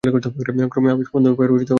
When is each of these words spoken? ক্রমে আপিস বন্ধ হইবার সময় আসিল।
ক্রমে 0.03 0.91
আপিস 0.91 1.07
বন্ধ 1.13 1.25
হইবার 1.27 1.47
সময় 1.47 1.57
আসিল। 1.57 1.69